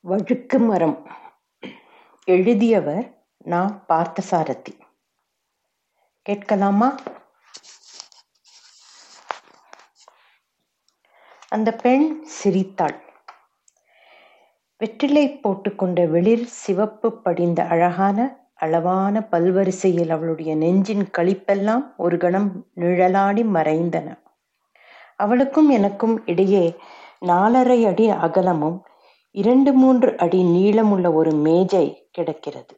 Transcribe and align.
வழுக்கு 0.00 0.58
மரம். 0.58 1.06
எழுதியவர் 2.24 3.24
நான் 3.38 3.84
பார்த்தசாரதி. 3.88 4.80
கேட்கலாமா? 6.22 6.94
அந்த 11.48 11.72
பெண் 11.72 12.22
சிரித்தாள். 12.24 13.00
வெற்றிலை 14.78 15.40
போட்டுக்கொண்ட 15.42 16.08
வெளிர் 16.08 16.46
சிவப்பு 16.46 17.22
படிந்த 17.22 17.64
அழகான 17.64 18.48
அளவான 18.54 19.26
பல்வரிசையில் 19.30 20.10
அவளுடைய 20.10 20.56
நெஞ்சின் 20.56 21.10
களிப்பெல்லாம் 21.18 21.96
ஒரு 21.96 22.18
கணம் 22.18 22.66
நிழலாடி 22.76 23.42
மறைந்தன. 23.42 24.18
அவளுக்கும் 25.16 25.68
எனக்கும் 25.68 26.26
இடையே 26.26 26.76
நாலரை 27.20 27.86
அடி 27.86 28.08
அகலமும் 28.08 28.84
இரண்டு 29.34 29.72
மூன்று 29.72 30.16
அடி 30.16 30.42
நீளமுள்ள 30.44 31.14
ஒரு 31.14 31.32
மேஜை 31.32 32.08
கிடக்கிறது. 32.10 32.74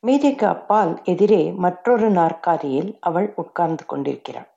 மேஜைக்கு 0.00 0.46
அப்பால் 0.46 1.00
எதிரே 1.04 1.52
மற்றொரு 1.52 2.10
நாற்காலியில் 2.10 2.96
அவள் 3.00 3.32
உட்கார்ந்து 3.36 3.84
கொண்டிருக்கிறாள். 3.86 4.48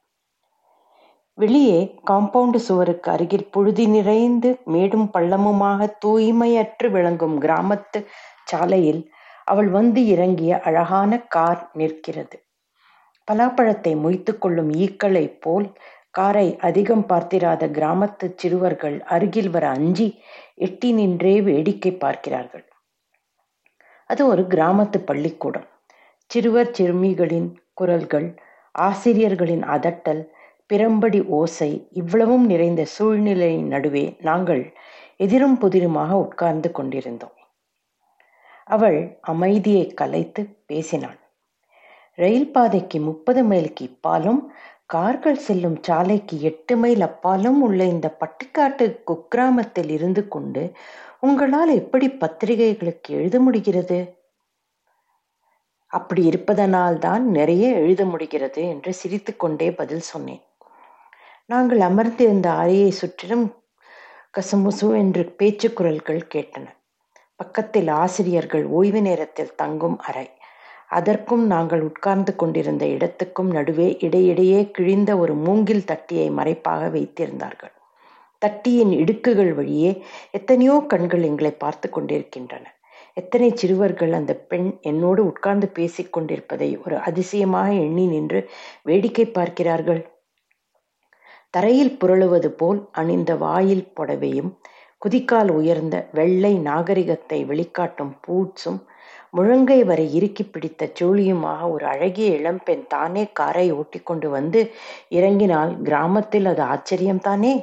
வெளியே 1.38 2.00
காம்பவுண்டு 2.12 2.56
சுவருக்கு 2.56 3.12
அருகில் 3.12 3.50
புழுதி 3.50 3.86
நிறைந்து 3.88 4.62
மேடும் 4.66 5.10
பள்ளமுமாக 5.14 5.88
தூய்மையற்று 6.06 6.90
விளங்கும் 6.92 7.42
கிராமத்து 7.42 8.06
சாலையில் 8.44 9.12
அவள் 9.46 9.70
வந்து 9.70 10.06
இறங்கிய 10.06 10.60
அழகான 10.60 11.22
கார் 11.28 11.70
நிற்கிறது. 11.74 12.38
பலாப்பழத்தை 13.32 13.94
மொய்த்து 13.96 14.38
கொள்ளும் 14.38 14.72
ஈக்களைப் 14.72 15.38
போல் 15.40 15.68
காரை 16.14 16.48
அதிகம் 16.60 17.06
பார்த்திராத 17.06 17.68
கிராமத்து 17.68 18.26
சிறுவர்கள் 18.36 18.98
அருகில் 19.06 19.50
வர 19.50 19.66
அஞ்சி 19.70 20.08
எட்டி 20.56 20.90
நின்றே 20.92 21.36
வேடிக்கை 21.42 21.92
பார்க்கிறார்கள். 21.94 22.66
அது 24.10 24.22
ஒரு 24.28 24.44
கிராமத்து 24.44 24.98
பள்ளிக்கூடம். 24.98 25.68
சிறுவர் 26.32 26.72
சிறுமிகளின் 26.72 27.50
குரல்கள் 27.74 28.28
ஆசிரியர்களின் 28.76 29.64
அதட்டல் 29.76 30.22
பிறம்படி 30.66 31.20
ஓசை 31.40 31.72
இவ்வளவும் 31.92 32.46
நிறைந்த 32.46 32.82
சூழ்நிலையின் 32.86 33.68
நடுவே 33.68 34.06
நாங்கள் 34.22 34.64
எதிரும் 35.18 35.58
புதிருமாக 35.62 36.12
உட்கார்ந்து 36.26 36.72
கொண்டிருந்தோம். 36.72 37.36
அவள் 38.68 39.00
அமைதியை 39.22 39.86
கலைத்து 39.94 40.42
பேசினாள். 40.66 41.20
ரயில் 42.18 42.52
பாதைக்கு 42.52 42.98
முப்பது 43.00 43.42
மைலுக்கு 43.44 43.84
இப்பாலும் 43.86 44.42
கார்கள் 44.94 45.38
செல்லும் 45.38 45.78
சாலைக்கு 45.82 46.36
எட்டு 46.42 46.74
மைல் 46.78 47.02
அப்பாலும் 47.02 47.60
உள்ள 47.62 47.82
இந்த 47.86 48.08
பட்டிக்காட்டு 48.20 48.86
குக்கிராமத்தில் 49.10 49.90
இருந்து 49.90 50.28
கொண்டு 50.28 50.64
உங்களால் 51.20 51.72
எப்படி 51.76 52.08
பத்திரிகைகளுக்கு 52.14 53.10
எழுத 53.14 53.38
முடிகிறது? 53.40 54.00
அப்படி 55.92 56.22
இருப்பதனால் 56.26 56.98
தான் 57.00 57.24
நிறைய 57.30 57.66
எழுத 57.76 58.04
முடிகிறது 58.06 58.62
என்று 58.68 58.92
சிரித்துக்கொண்டே 58.94 59.68
பதில் 59.72 60.06
சொன்னேன். 60.12 60.44
நாங்கள் 61.50 61.80
அமர்ந்திருந்த 61.80 62.48
அறையை 62.54 62.92
சுற்றிலும் 62.92 63.46
கசமுசு 64.38 64.88
என்று 64.98 65.24
பேச்சு 65.32 65.68
குரல்கள் 65.74 66.24
கேட்டன. 66.34 66.66
பக்கத்தில் 67.40 67.90
ஆசிரியர்கள் 68.04 68.66
ஓய்வு 68.70 69.02
நேரத்தில் 69.02 69.56
தங்கும் 69.56 69.98
அறை 70.00 70.28
அதற்கும் 70.94 71.44
நாங்கள் 71.46 71.82
உட்கார்ந்து 71.82 72.32
கொண்டிருந்த 72.36 72.86
இடத்துக்கும் 72.96 73.50
நடுவே 73.50 73.88
இடையிடையே 74.00 74.60
கிழிந்த 74.72 75.12
ஒரு 75.18 75.34
மூங்கில் 75.46 75.88
தட்டியை 75.92 76.28
மறைப்பாக 76.32 76.90
வைத்திருந்தார்கள். 76.90 77.74
தட்டியின் 78.42 78.94
இடுக்குகள் 79.02 79.52
வழியே 79.54 79.92
எத்தனையோ 80.32 80.76
கண்கள் 80.88 81.24
எங்களை 81.24 81.52
பார்த்து 81.56 81.88
கொண்டிருக்கின்றன. 81.90 82.66
எத்தனை 83.18 83.50
சிறுவர்கள் 83.52 84.14
அந்த 84.14 84.34
பெண் 84.50 84.70
என்னோடு 84.82 85.22
உட்கார்ந்து 85.26 85.68
பேசிக் 85.70 86.14
கொண்டிருப்பதை 86.14 86.70
ஒரு 86.86 86.96
அதிசயமாக 87.00 87.70
எண்ணி 87.86 88.06
நின்று 88.06 88.40
வேடிக்கை 88.84 89.26
பார்க்கிறார்கள். 89.30 90.02
தரையில் 91.50 91.98
புரளுவது 92.02 92.50
போல் 92.60 92.80
அணிந்த 92.92 93.32
வாயில் 93.36 93.86
புடவையும் 93.98 94.52
குதிக்கால் 95.02 95.52
உயர்ந்த 95.52 95.96
வெள்ளை 96.12 96.54
நாகரிகத்தை 96.68 97.40
வெளிக்காட்டும் 97.46 98.14
பூட்ஸும் 98.26 98.80
முழங்கை 99.34 99.78
வரை 99.84 100.06
இறுக்கி 100.14 100.44
பிடித்த 100.44 100.92
சூழியுமாக 101.00 101.70
ஒரு 101.70 101.86
அழகிய 101.86 102.38
இளம்பெண் 102.38 102.84
தானே 102.88 103.24
காரை 103.32 103.68
ஓட்டிக்கொண்டு 103.72 104.28
வந்து 104.30 104.60
இறங்கினால் 105.10 105.72
கிராமத்தில் 105.82 106.46
அது 106.46 106.64
ஆச்சரியம்தானே 106.64 107.54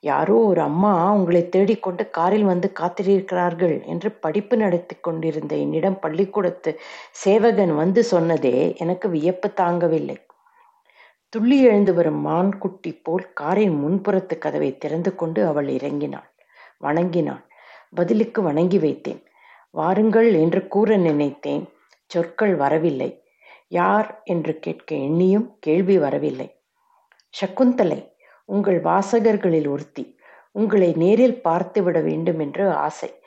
யாரோ 0.00 0.36
ஒரு 0.42 0.60
அம்மா 0.60 0.92
உங்களை 1.12 1.40
தேடிக்கொண்டு 1.48 2.10
காரில் 2.10 2.44
வந்து 2.44 2.68
காத்திருக்கிறார்கள் 2.80 3.74
என்று 3.84 4.08
படிப்பு 4.20 4.56
நடத்தி 4.56 4.96
கொண்டிருந்த 5.00 5.54
என்னிடம் 5.56 5.98
பள்ளிக்கூடத்து 5.98 6.70
சேவகன் 7.24 7.74
வந்து 7.74 8.02
சொன்னதே 8.10 8.54
எனக்கு 8.76 9.08
வியப்பு 9.08 9.48
தாங்கவில்லை. 9.60 10.16
துள்ளி 11.32 11.58
எழுந்து 11.62 11.94
வரும் 11.94 12.20
மான் 12.20 12.52
குட்டி 12.58 12.92
போல் 13.02 13.26
காரின் 13.32 13.76
முன்புறத்து 13.82 14.38
கதவை 14.38 14.70
திறந்து 14.78 15.14
கொண்டு 15.14 15.46
அவள் 15.46 15.68
இறங்கினாள். 15.68 16.28
வணங்கினாள். 16.78 17.44
பதிலுக்கு 17.94 18.42
வணங்கி 18.42 18.78
வைத்தேன். 18.78 19.20
வாருங்கள் 19.70 20.32
என்று 20.32 20.68
கூற 20.68 20.96
நினைத்தேன். 20.96 21.68
சொற்கள் 22.06 22.54
வரவில்லை. 22.54 23.24
யார் 23.68 24.20
என்று 24.24 24.58
கேட்க 24.58 24.94
எண்ணியும் 24.94 25.56
கேள்வி 25.60 25.98
வரவில்லை. 25.98 26.60
சக்குந்தலை 27.40 28.12
உங்கள் 28.44 28.82
வாசகர்களில் 28.82 29.68
ஒருத்தி. 29.68 30.18
உங்களை 30.50 30.92
நேரில் 30.96 31.42
பார்த்து 31.42 31.82
விட 31.82 32.00
வேண்டும் 32.00 32.38
என்று 32.38 32.70
ஆசை. 32.70 33.22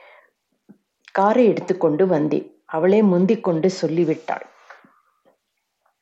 காரை 1.12 1.46
எடுத்துக்கொண்டு 1.46 2.08
வந்தேன். 2.08 2.62
அவளே 2.66 3.02
முந்திக் 3.02 3.44
கொண்டு 3.44 3.70
சொல்லிவிட்டாள். 3.70 4.46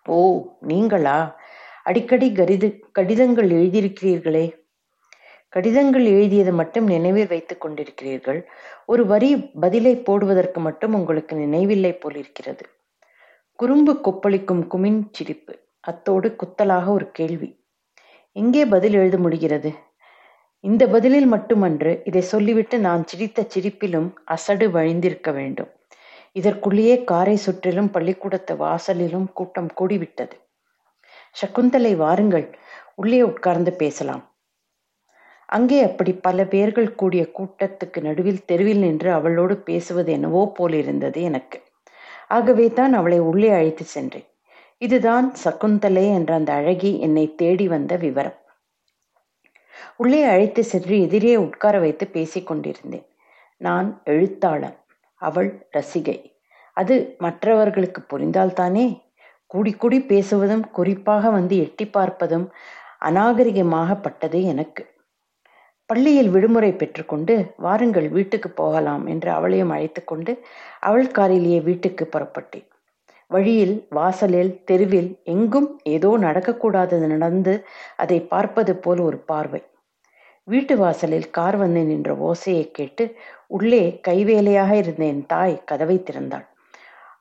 ஓ 0.05 0.45
நீங்களா? 0.59 1.39
அடிக்கடி 1.83 2.31
கடித 2.31 2.79
கடிதங்கள் 2.91 3.49
எழுதியிருக்கிறீர்களே. 3.49 4.60
கடிதங்கள் 5.53 6.05
எழுதியது 6.05 6.51
மட்டும் 6.51 6.85
நினைவில் 6.85 7.27
வைத்துக் 7.27 7.65
கொண்டிருக்கிறீர்கள். 7.65 8.43
ஒரு 8.85 9.05
வரி 9.05 9.37
பதிலை 9.37 9.95
போடுவதற்கு 9.95 10.59
மட்டும் 10.59 10.93
உங்களுக்கு 10.93 11.35
நினைவில்லை 11.35 11.93
போலிருக்கிறது 11.93 12.65
குறும்பு 13.55 13.93
கொப்பளிக்கும் 13.93 14.67
குமின் 14.71 15.07
சிரிப்பு. 15.11 15.59
அத்தோடு 15.79 16.35
குத்தலாக 16.35 16.87
ஒரு 16.87 17.11
கேள்வி. 17.11 17.65
எங்கே 18.31 18.65
பதில் 18.65 18.93
எழுத 18.93 19.17
முடிகிறது? 19.17 19.73
இந்த 20.59 20.87
பதிலில் 20.87 21.25
மட்டுமன்று 21.25 22.01
இதை 22.05 22.21
சொல்லிவிட்டு 22.21 22.79
நான் 22.79 23.07
சிரித்த 23.07 23.47
சிரிப்பிலும் 23.55 24.13
அசடு 24.25 24.71
வழிந்திருக்க 24.71 25.31
வேண்டும். 25.31 25.71
இதற்குள்ளேயே 26.39 27.03
காரை 27.03 27.35
சுற்றிலும் 27.35 27.91
பள்ளிக்கூடத்து 27.91 28.55
வாசலிலும் 28.55 29.33
கூட்டம் 29.33 29.69
கூடிவிட்டது. 29.81 30.31
சகுந்தலை 31.31 31.95
வாருங்கள். 31.95 32.57
உள்ளே 32.95 33.21
உட்கார்ந்து 33.21 33.73
பேசலாம். 33.73 34.30
அங்கே 35.51 35.83
அப்படி 35.83 36.13
பல 36.13 36.45
பேர்கள் 36.45 36.95
கூடிய 36.95 37.31
கூட்டத்துக்கு 37.37 38.01
நடுவில் 38.01 38.45
தெருவில் 38.45 38.79
நின்று 38.79 39.11
அவளோடு 39.11 39.57
பேசுவது 39.57 40.11
என்னவோ 40.11 40.51
போலிருந்தது 40.53 41.21
எனக்கு. 41.21 41.61
ஆகவே 42.27 42.73
தான் 42.73 42.93
அவளை 42.93 43.19
உள்ளே 43.19 43.49
அழைத்து 43.49 43.83
சென்றேன். 43.83 44.27
இதுதான் 44.77 45.33
சகுந்தலை 45.43 46.07
என்ற 46.07 46.33
அந்த 46.33 46.53
அழகி 46.53 46.99
என்னை 46.99 47.35
தேடி 47.35 47.67
வந்த 47.67 47.95
விவரம். 47.95 48.37
உள்ளே 49.97 50.23
அழைத்து 50.23 50.63
சென்று 50.63 51.01
எதிரே 51.01 51.35
உட்கார 51.35 51.79
வைத்து 51.79 52.07
பேசிக் 52.07 52.47
கொண்டிருந்தேன். 52.47 53.07
நான் 53.57 54.01
எழுத்தாளன் 54.03 54.77
அவள் 55.15 55.67
ரசிகை. 55.69 56.17
அது 56.73 57.15
மற்றவர்களுக்கு 57.17 58.01
புரிந்தால்தானே 58.01 59.01
கூடி 59.47 59.73
கூடி 59.73 59.99
பேசுவதும் 59.99 60.69
குறிப்பாக 60.71 61.29
வந்து 61.29 61.57
எட்டி 61.57 61.85
பார்ப்பதும் 61.85 62.49
அநாகரிகமாகப்பட்டது 63.01 64.43
எனக்கு. 64.43 64.90
பள்ளியில் 65.91 66.29
விடுமுறை 66.29 66.69
பெற்றுக்கொண்டு 66.73 67.33
வாருங்கள் 67.57 68.09
வீட்டுக்கு 68.09 68.49
போகலாம் 68.51 69.05
என்று 69.07 69.29
அவளையும் 69.31 69.73
அழைத்து 69.75 70.01
கொண்டு 70.03 70.33
அவள் 70.79 71.09
காரிலேயே 71.17 71.59
வீட்டுக்கு 71.61 72.05
புறப்பட்டேன். 72.05 72.67
வழியில் 73.31 73.75
வாசலில் 73.89 74.53
தெருவில் 74.65 75.09
எங்கும் 75.33 75.67
ஏதோ 75.95 76.09
நடக்கக்கூடாதது 76.17 77.05
நடந்து 77.07 77.53
அதை 77.95 78.17
பார்ப்பது 78.31 78.73
போல் 78.75 78.99
ஒரு 78.99 79.17
பார்வை. 79.31 79.61
வீட்டு 80.47 80.75
வாசலில் 80.77 81.27
கார் 81.29 81.57
வந்து 81.57 81.81
நின்ற 81.83 82.11
ஓசையை 82.29 82.65
கேட்டு 82.71 83.03
உள்ளே 83.47 83.83
கைவேலையாக 84.07 84.71
இருந்த 84.73 85.03
என் 85.05 85.25
தாய் 85.25 85.55
கதவை 85.65 85.97
திறந்தாள். 86.07 86.45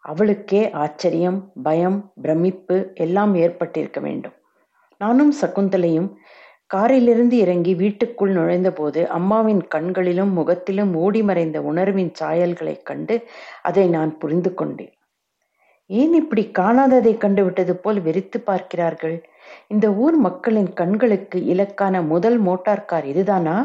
அவளுக்கே 0.05 0.63
ஆச்சரியம் 0.83 1.39
பயம் 1.63 1.99
பிரமிப்பு 2.23 2.77
எல்லாம் 2.95 3.35
ஏற்பட்டிருக்க 3.35 4.01
வேண்டும். 4.01 4.37
நானும் 5.01 5.33
சகுந்தலையும் 5.41 6.09
காரிலிருந்து 6.71 7.37
இறங்கி 7.37 7.75
வீட்டுக்குள் 7.75 8.33
நுழைந்தபோது 8.33 9.07
அம்மாவின் 9.09 9.63
கண்களிலும் 9.67 10.33
முகத்திலும் 10.33 10.95
ஓடி 10.95 11.23
மறைந்த 11.23 11.63
உணர்வின் 11.63 12.13
சாயல்களைக் 12.21 12.83
கண்டு 12.83 13.15
அதை 13.63 13.89
நான் 13.89 14.19
புரிந்து 14.19 14.55
கொண்டேன். 14.55 14.93
ஏன் 15.91 16.13
இப்படி 16.13 16.51
காணாததை 16.59 17.13
கண்டுவிட்டது 17.17 17.73
போல் 17.73 18.01
வெறித்து 18.01 18.39
பார்க்கிறார்கள்? 18.39 19.17
இந்த 19.69 19.93
ஊர் 19.95 20.17
மக்களின் 20.17 20.73
கண்களுக்கு 20.73 21.39
இலக்கான 21.41 22.07
முதல் 22.07 22.39
மோட்டார் 22.39 22.85
கார் 22.85 23.07
இதுதானா? 23.07 23.57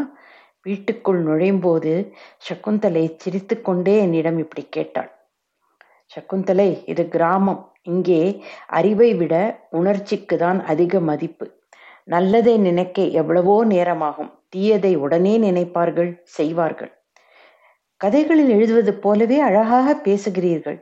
வீட்டுக்குள் 0.61 1.19
நுழையும் 1.19 1.59
போது 1.59 1.91
சகுந்தலை 2.37 3.15
சிரித்து 3.17 3.61
கொண்டே 3.61 3.97
என்னிடம் 3.97 4.37
இப்படி 4.37 4.67
கேட்டாள். 4.69 5.11
சகுந்தலை 6.05 6.69
இது 6.85 7.07
கிராமம். 7.07 7.61
இங்கே 7.83 8.21
அறிவை 8.67 9.13
விட 9.13 9.35
உணர்ச்சிக்கு 9.69 10.37
தான் 10.37 10.59
அதிக 10.65 10.99
மதிப்பு. 10.99 11.45
நல்லதை 12.07 12.57
நினைக்க 12.57 13.01
எவ்வளவோ 13.01 13.65
நேரமாகும். 13.65 14.31
தீயதை 14.55 14.95
உடனே 14.95 15.37
நினைப்பார்கள் 15.37 16.11
செய்வார்கள். 16.23 16.91
கதைகளில் 18.01 18.49
எழுதுவது 18.49 18.93
போலவே 18.93 19.39
அழகாக 19.39 19.95
பேசுகிறீர்கள். 20.03 20.79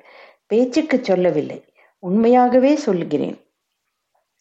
பேச்சுக்கு 0.48 0.98
சொல்லவில்லை. 1.02 1.60
உண்மையாகவே 2.04 2.76
சொல்கிறேன். 2.76 3.38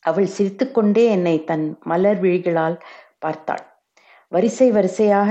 அவள் 0.04 0.26
சிரித்துக்கொண்டே 0.26 1.04
என்னை 1.06 1.44
தன் 1.44 1.78
மலர் 1.82 2.20
விழிகளால் 2.22 2.76
பார்த்தாள். 3.18 3.64
வரிசை 4.28 4.70
வரிசையாக 4.70 5.30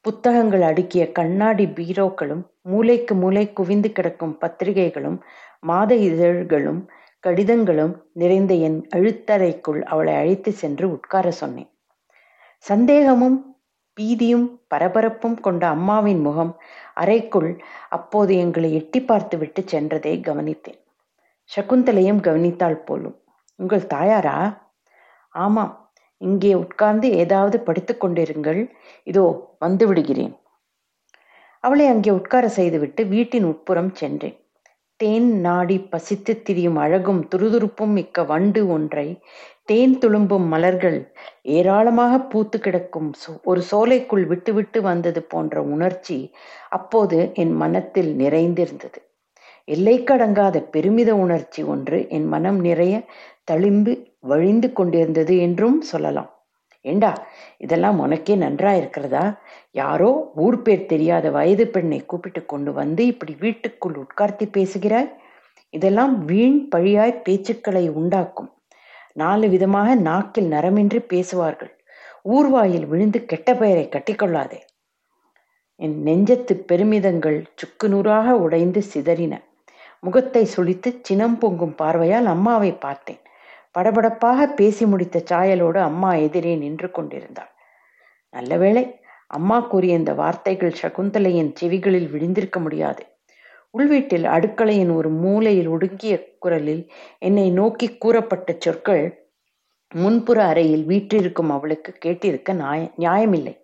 புத்தகங்கள் 0.00 0.60
அடுக்கிய 0.60 1.12
கண்ணாடி 1.12 1.64
பீரோக்களும் 1.66 2.42
மூளைக்கு 2.62 3.14
மூளை 3.14 3.52
குவிந்து 3.52 3.92
கிடக்கும் 3.92 4.38
பத்திரிகைகளும் 4.38 5.18
மாத 5.60 5.94
இதழ்களும் 5.94 6.80
கடிதங்களும் 7.24 7.94
நிறைந்த 8.12 8.54
என் 8.54 8.88
அழுத்தறைக்குள் 8.96 9.82
அவளை 9.82 10.14
அழைத்து 10.14 10.52
சென்று 10.52 10.90
உட்கார 10.90 11.30
சொன்னேன். 11.30 11.70
சந்தேகமும் 12.60 13.38
பீதியும் 13.96 14.46
பரபரப்பும் 14.74 15.40
கொண்ட 15.40 15.68
அம்மாவின் 15.68 16.20
முகம் 16.20 16.52
அறைக்குள் 16.94 17.50
அப்போது 17.88 18.36
எங்களை 18.36 18.72
எட்டி 18.72 19.00
பார்த்துவிட்டு 19.00 19.62
சென்றதை 19.62 20.14
கவனித்தேன். 20.20 20.80
சகுந்தலையும் 21.50 22.20
கவனித்தாள் 22.20 22.84
போலும். 22.84 23.16
உங்கள் 23.58 23.86
தாயாரா? 23.86 24.38
ஆமாம். 25.34 25.90
இங்கே 26.20 26.54
உட்கார்ந்து 26.54 27.10
ஏதாவது 27.12 27.60
படித்து 27.60 27.94
கொண்டிருங்கள். 27.96 28.60
இதோ 29.02 29.56
வந்து 29.58 29.86
விடுகிறேன். 29.86 30.34
அவளை 31.60 31.86
அங்கே 31.86 32.10
உட்கார 32.10 32.48
செய்துவிட்டு 32.48 33.06
வீட்டின் 33.06 33.44
உட்புறம் 33.44 33.94
சென்றேன். 33.94 34.36
தேன் 35.00 35.40
நாடி 35.40 35.76
பசித்து 35.90 36.32
திரியும் 36.42 36.76
அழகும் 36.76 37.20
துருதுருப்பும் 37.32 37.92
மிக்க 37.92 38.22
வண்டு 38.24 38.60
ஒன்றை 38.66 39.08
தேன் 39.66 39.94
துளும்பும் 39.98 40.46
மலர்கள் 40.48 40.96
ஏராளமாக 41.56 42.20
பூத்து 42.22 42.58
கிடக்கும் 42.58 43.10
ஒரு 43.42 43.62
சோலைக்குள் 43.70 44.24
விட்டுவிட்டு 44.26 44.80
வந்தது 44.82 45.22
போன்ற 45.22 45.62
உணர்ச்சி 45.74 46.18
அப்போது 46.68 47.18
என் 47.34 47.54
மனத்தில் 47.54 48.10
நிறைந்திருந்தது. 48.14 49.00
எல்லைக்கடங்காத 49.68 50.56
பெருமித 50.70 51.10
உணர்ச்சி 51.16 51.62
ஒன்று 51.64 51.98
என் 52.08 52.28
மனம் 52.28 52.60
நிறைய 52.60 52.94
தளிம்பு 53.50 53.94
வழிந்து 54.20 54.70
கொண்டிருந்தது 54.72 55.34
என்றும் 55.38 55.78
சொல்லலாம். 55.82 56.30
ஏண்டா 56.90 57.12
இதெல்லாம் 57.58 57.98
உனக்கே 57.98 58.34
நன்றா 58.36 58.72
இருக்கிறதா? 58.80 59.24
யாரோ 59.72 60.10
ஊர் 60.34 60.58
பேர் 60.62 60.84
தெரியாத 60.86 61.30
வயது 61.30 61.64
பெண்ணை 61.66 62.00
கூப்பிட்டு 62.04 62.40
கொண்டு 62.46 62.72
வந்து 62.72 63.02
இப்படி 63.06 63.32
வீட்டுக்குள் 63.44 63.96
உட்கார்த்தி 64.02 64.46
பேசுகிறாய்? 64.56 65.10
இதெல்லாம் 65.74 66.14
வீண் 66.24 66.60
பழியாய் 66.74 67.20
பேச்சுக்களை 67.26 67.84
உண்டாக்கும். 68.00 68.50
நாலு 69.12 69.46
விதமாக 69.48 69.88
நாக்கில் 70.08 70.48
நரமின்றி 70.50 71.00
பேசுவார்கள். 71.08 71.72
ஊர்வாயில் 72.28 72.86
விழுந்து 72.86 73.18
கெட்ட 73.24 73.50
பெயரை 73.54 73.84
கட்டிக்கொள்ளாதே 73.88 74.60
என் 75.80 75.96
நெஞ்சத்து 76.02 76.54
பெருமிதங்கள் 76.70 77.38
சுக்கு 77.54 77.86
நூறாக 77.88 78.36
உடைந்து 78.36 78.80
சிதறின. 78.92 79.34
முகத்தை 80.00 80.42
சுழித்து 80.54 80.88
சினம் 81.02 81.38
பொங்கும் 81.38 81.74
பார்வையால் 81.74 82.26
அம்மாவை 82.26 82.72
பார்த்தேன். 82.84 83.20
படபடப்பாக 83.78 84.46
பேசி 84.46 84.86
முடித்த 84.86 85.22
சாயலோடு 85.30 85.78
அம்மா 85.78 86.14
எதிரே 86.14 86.56
நின்று 86.56 86.90
கொண்டிருந்தாள். 86.90 87.50
நல்லவேளை 88.30 89.00
அம்மா 89.26 89.60
கூறிய 89.60 89.94
இந்த 89.94 90.12
வார்த்தைகள் 90.12 90.78
சகுந்தலையின் 90.82 91.52
செவிகளில் 91.60 92.10
விழுந்திருக்க 92.10 92.60
முடியாது. 92.60 93.02
உள்வீட்டில் 93.70 94.24
அடுக்களையின் 94.24 94.94
ஒரு 94.94 95.10
மூலையில் 95.10 95.68
ஒடுங்கிய 95.68 96.36
குரலில் 96.38 96.90
என்னை 97.18 97.50
நோக்கி 97.50 97.96
கூறப்பட்ட 97.98 98.56
சொற்கள் 98.58 99.30
முன்புற 99.94 100.44
அறையில் 100.44 100.84
வீற்றிருக்கும் 100.84 101.50
அவளுக்கு 101.50 101.92
கேட்டிருக்க 102.04 102.52
நியாய 102.52 102.90
நியாயமில்லை. 102.96 103.54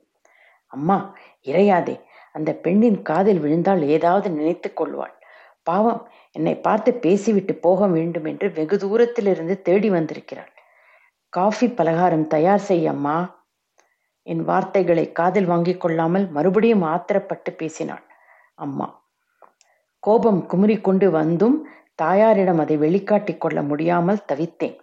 அம்மா 0.66 1.14
இறையாதே 1.46 2.00
அந்த 2.32 2.54
பெண்ணின் 2.54 3.02
காதில் 3.02 3.40
விழுந்தால் 3.40 3.82
ஏதாவது 3.86 4.30
நினைத்து 4.30 4.72
கொள்வாள். 4.72 5.14
பாவம் 5.62 6.10
என்னை 6.36 6.54
பார்த்து 6.56 6.90
பேசிவிட்டு 6.94 7.54
போக 7.54 7.86
வேண்டும் 7.86 8.24
என்று 8.24 8.52
வெகு 8.52 8.76
தூரத்திலிருந்து 8.78 9.54
தேடி 9.62 9.90
வந்திருக்கிறாள். 9.90 10.52
காஃபி 11.32 11.68
பலகாரம் 11.68 12.26
தயார் 12.26 12.64
செய்யம்மா 12.68 13.16
என் 14.26 14.42
வார்த்தைகளை 14.44 15.12
காதில் 15.12 15.44
வாங்கிக் 15.44 15.80
கொள்ளாமல் 15.80 16.26
மறுபடியும் 16.30 16.82
ஆத்திரப்பட்டு 16.82 17.50
பேசினாள். 17.56 18.04
அம்மா 18.54 18.88
கோபம் 20.02 20.40
குமுறி 20.46 20.76
கொண்டு 20.80 21.10
வந்தும் 21.10 21.56
தாயாரிடம் 21.94 22.58
அதை 22.58 22.76
வெளிக்காட்டிக் 22.76 23.40
கொள்ள 23.40 23.58
முடியாமல் 23.62 24.24
தவித்தேன். 24.32 24.76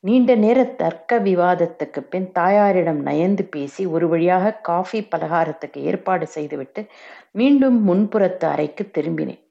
நீண்ட 0.00 0.34
நேர 0.34 0.58
தர்க்க 0.64 1.18
விவாதத்துக்கு 1.18 2.00
பின் 2.02 2.32
தாயாரிடம் 2.32 3.00
நயந்து 3.00 3.44
பேசி 3.44 3.86
ஒரு 3.86 4.08
வழியாக 4.08 4.52
காஃபி 4.68 5.00
பலகாரத்துக்கு 5.12 5.78
ஏற்பாடு 5.90 6.26
செய்துவிட்டு 6.26 6.82
மீண்டும் 7.32 7.78
முன்புறத்து 7.88 8.44
அறைக்கு 8.44 8.84
திரும்பினேன். 8.98 9.42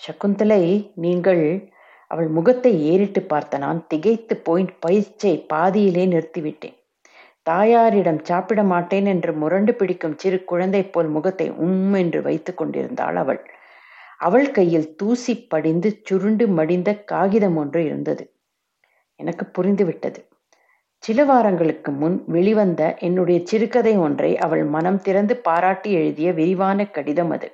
சகுந்தலை 0.00 0.92
நீங்கள் 0.94 1.72
அவள் 2.10 2.28
முகத்தை 2.28 2.72
ஏறிட்டு 2.84 3.22
பார்த்த 3.22 3.58
நான் 3.58 3.86
திகைத்து 3.86 4.36
போய் 4.36 4.64
பயிற்சியை 4.80 5.36
பாதியிலே 5.52 6.04
நிறுத்திவிட்டேன். 6.06 6.76
தாயாரிடம் 7.42 8.20
சாப்பிட 8.22 8.62
மாட்டேன் 8.62 9.06
என்று 9.06 9.32
முரண்டு 9.32 9.74
பிடிக்கும் 9.74 10.18
சிறு 10.18 10.44
குழந்தை 10.44 10.82
போல் 10.84 11.08
முகத்தை 11.08 11.50
உம் 11.50 11.92
என்று 11.92 12.22
வைத்துக் 12.22 12.56
கொண்டிருந்தாள் 12.56 13.16
அவள். 13.16 13.40
அவள் 14.18 14.50
கையில் 14.50 14.96
தூசி 14.96 15.34
படிந்து 15.46 16.00
சுருண்டு 16.02 16.46
மடிந்த 16.48 17.04
காகிதம் 17.04 17.56
ஒன்று 17.56 17.84
இருந்தது. 17.84 18.24
எனக்கு 19.20 19.44
புரிந்துவிட்டது. 19.56 20.20
சில 20.98 21.24
வாரங்களுக்கு 21.24 21.90
முன் 21.92 22.24
வெளிவந்த 22.26 22.82
என்னுடைய 22.98 23.40
சிறுகதை 23.44 23.96
ஒன்றை 23.96 24.36
அவள் 24.36 24.64
மனம் 24.64 25.00
திறந்து 25.00 25.36
பாராட்டி 25.36 25.90
எழுதிய 25.92 26.32
விரிவான 26.32 26.86
கடிதம் 26.86 27.30
அது. 27.30 27.48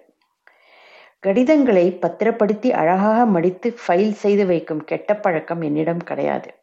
கடிதங்களை 1.23 1.91
பத்திரப்படுத்தி 1.91 2.73
அழகாக 2.73 3.27
மடித்து 3.27 3.75
ஃபைல் 3.87 4.13
செய்து 4.13 4.47
வைக்கும் 4.47 4.85
கெட்ட 4.85 5.17
பழக்கம் 5.17 5.61
என்னிடம் 5.61 5.99
கிடையாது. 5.99 6.55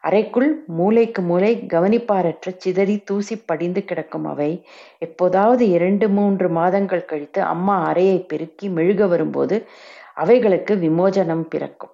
அறைக்குள் 0.00 0.64
மூளைக்கு 0.66 1.22
மூளை 1.22 1.66
கவனிப்பாரற்ற 1.66 2.54
சிதறி 2.56 2.98
தூசி 2.98 3.36
படிந்து 3.36 3.84
கிடக்கும் 3.84 4.24
அவை. 4.24 4.66
எப்போதாவது 4.98 5.68
இரண்டு 5.68 6.08
மூன்று 6.08 6.48
மாதங்கள் 6.48 7.04
கழித்து 7.04 7.42
அம்மா 7.42 7.84
அறையை 7.84 8.22
பெருக்கி 8.22 8.68
மெழுக 8.68 9.08
வரும்போது 9.08 9.66
அவைகளுக்கு 10.14 10.76
விமோசனம் 10.76 11.48
பிறக்கும். 11.48 11.90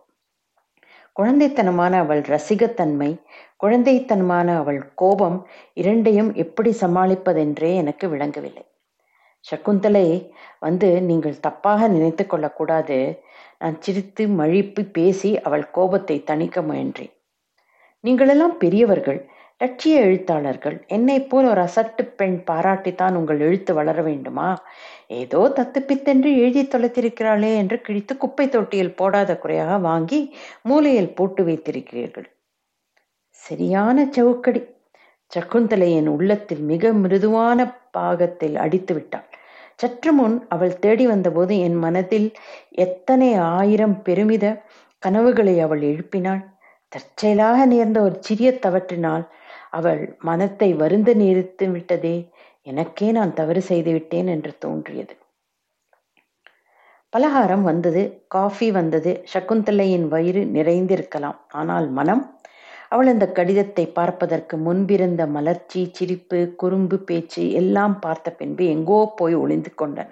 குழந்தைத்தனமான 1.20 1.92
அவள் 1.98 2.20
ரசிகத்தன்மை 2.20 3.20
குழந்தைத்தனமான 3.64 4.56
அவள் 4.56 4.94
கோபம் 4.94 5.46
இரண்டையும் 5.74 6.34
எப்படி 6.34 6.76
சமாளிப்பதென்றே 6.80 7.74
எனக்கு 7.74 8.08
விளங்கவில்லை. 8.08 8.69
சகுந்தலை 9.44 10.06
வந்து 10.58 10.88
நீங்கள் 11.00 11.42
தப்பாக 11.46 11.88
நினைத்து 11.88 12.24
கொள்ளக்கூடாது. 12.26 12.98
நான் 13.58 13.76
சிரித்து 13.80 14.28
மழிப்பு 14.28 14.82
பேசி 14.96 15.30
அவள் 15.40 15.66
கோபத்தை 15.70 16.16
தணிக்க 16.30 16.62
முயன்றேன். 16.62 17.12
நீங்களெல்லாம் 18.04 18.56
பெரியவர்கள் 18.56 19.20
லட்சிய 19.60 20.00
எழுத்தாளர்கள். 20.00 20.76
என்னை 20.86 21.16
போல் 21.22 21.44
ஒரு 21.44 21.60
அசட்டு 21.60 22.02
பெண் 22.18 22.36
பாராட்டித்தான் 22.50 23.14
உங்கள் 23.14 23.40
எழுத்து 23.40 23.72
வளர 23.74 24.02
வேண்டுமா? 24.02 24.48
ஏதோ 25.06 25.40
தத்துப்பித்தென்று 25.56 26.30
எழுதி 26.36 26.62
தொலைத்திருக்கிறாளே 26.64 27.50
என்று 27.56 27.76
கிழித்து 27.80 28.16
குப்பை 28.16 28.46
தொட்டியில் 28.48 28.96
போடாத 28.96 29.38
குறையாக 29.38 29.78
வாங்கி 29.78 30.20
மூலையில் 30.62 31.14
போட்டு 31.14 31.44
வைத்திருக்கிறீர்கள். 31.44 32.28
சரியான 33.42 34.06
சவுக்கடி. 34.10 34.62
சகுந்தலை 35.32 35.88
என் 35.94 36.08
உள்ளத்தில் 36.08 36.62
மிக 36.62 36.92
மிருதுவான 36.92 37.58
பாகத்தில் 37.90 38.56
அடித்து 38.56 38.94
விட்டாள் 38.94 39.29
சற்று 39.80 40.12
முன் 40.12 40.36
அவள் 40.48 40.74
தேடி 40.78 41.04
வந்தபோது 41.06 41.54
என் 41.58 41.78
மனதில் 41.78 42.28
எத்தனை 42.76 43.28
ஆயிரம் 43.56 43.96
பெருமித 44.02 44.46
கனவுகளை 45.02 45.54
அவள் 45.60 45.82
எழுப்பினாள். 45.82 46.42
தற்செயலாக 46.92 47.58
நேர்ந்த 47.66 47.98
ஒரு 48.00 48.16
சிறிய 48.20 48.50
தவற்றினால் 48.62 49.24
அவள் 49.70 50.02
மனத்தை 50.20 50.68
வருந்த 50.74 51.10
நிறுத்தி 51.14 51.66
விட்டதே 51.66 52.16
எனக்கே 52.62 53.08
நான் 53.10 53.34
தவறு 53.34 53.60
செய்து 53.62 53.90
விட்டேன் 53.92 54.26
என்று 54.26 54.52
தோன்றியது. 54.58 55.14
பலகாரம் 57.12 57.62
வந்தது 57.62 58.02
காஃபி 58.28 58.68
வந்தது 58.70 59.12
சகுந்தலையின் 59.32 60.06
வயிறு 60.08 60.42
நிறைந்திருக்கலாம் 60.56 61.38
ஆனால் 61.52 61.86
மனம் 61.90 62.22
அவள் 62.92 63.10
அந்த 63.12 63.26
கடிதத்தை 63.36 63.84
பார்ப்பதற்கு 63.98 64.54
முன்பிருந்த 64.66 65.22
மலர்ச்சி 65.34 65.82
சிரிப்பு 65.96 66.38
குறும்பு 66.56 66.96
பேச்சு 67.08 67.42
எல்லாம் 67.52 67.94
பார்த்த 68.00 68.30
பின்பு 68.30 68.64
எங்கோ 68.66 68.98
போய் 69.16 69.34
ஒளிந்து 69.34 69.70
கொண்டன. 69.74 70.08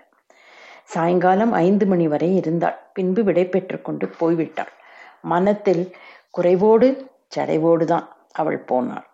சாயங்காலம் 0.84 1.52
ஐந்து 1.66 1.84
மணி 1.86 2.06
வரை 2.08 2.28
இருந்தாள். 2.40 2.76
பின்பு 2.92 3.22
விடை 3.24 3.44
பெற்று 3.46 3.78
கொண்டு 3.80 4.06
போய்விட்டாள். 4.20 4.72
மனத்தில் 5.24 5.82
குறைவோடு 6.34 6.88
சடைவோடு 7.36 7.84
தான் 7.84 8.06
அவள் 8.32 8.60
போனாள். 8.64 9.06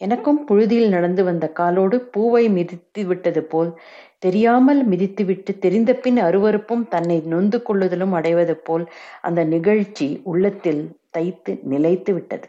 எனக்கும் 0.00 0.40
புழுதியில் 0.44 0.88
நடந்து 0.88 1.22
வந்த 1.24 1.46
காலோடு 1.52 1.96
பூவை 2.14 2.42
மிதித்து 2.48 3.02
விட்டது 3.04 3.42
போல் 3.44 3.70
தெரியாமல் 4.18 4.80
மிதித்துவிட்டு 4.88 5.52
தெரிந்த 5.58 5.90
பின் 5.94 6.18
அருவறுப்பும் 6.18 6.84
தன்னை 6.88 7.16
நொந்து 7.26 7.60
கொள்ளுதலும் 7.62 8.12
அடைவது 8.12 8.56
போல் 8.58 8.84
அந்த 9.22 9.40
நிகழ்ச்சி 9.54 10.08
உள்ளத்தில் 10.24 10.82
தைத்து 11.10 11.54
நிலைத்து 11.64 12.12
விட்டது. 12.14 12.48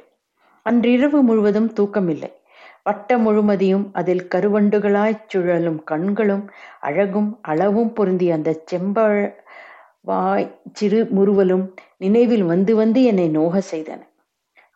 அன்றிரவு 0.67 1.19
முழுவதும் 1.21 1.69
தூக்கமில்லை. 1.79 2.29
வட்ட 2.83 3.17
முழுமதியும் 3.17 3.85
அதில் 3.91 4.27
கருவண்டுகளாய்ச் 4.35 5.25
சுழலும் 5.27 5.83
கண்களும் 5.83 6.43
அழகும் 6.79 7.29
அளவும் 7.41 7.93
பொருந்திய 7.93 8.33
அந்த 8.33 8.51
செம்பழ 8.71 9.11
வாய் 10.01 10.47
சிறு 10.73 10.99
முறுவலும் 11.09 11.65
நினைவில் 11.97 12.43
வந்து 12.43 12.75
வந்து 12.75 13.03
என்னை 13.03 13.27
நோக 13.29 13.61
செய்தன. 13.71 14.01